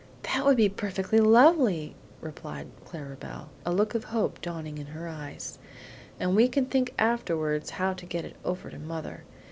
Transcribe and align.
"That 0.23 0.43
would 0.43 0.57
be 0.57 0.67
perfectly 0.67 1.19
lovely," 1.19 1.93
replied 2.21 2.69
Clara 2.85 3.15
Belle, 3.15 3.51
a 3.63 3.71
look 3.71 3.93
of 3.93 4.05
hope 4.05 4.41
dawning 4.41 4.79
in 4.79 4.87
her 4.87 5.07
eyes; 5.07 5.59
"and 6.19 6.35
we 6.35 6.47
can 6.47 6.65
think 6.65 6.95
afterwards 6.97 7.69
how 7.77 7.93
to 7.93 8.05
get 8.07 8.25
it 8.25 8.35
over 8.43 8.71
to 8.71 8.79
mother. 8.79 9.25